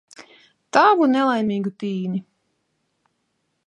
[0.77, 2.25] Tavu nelaimīgu tīni.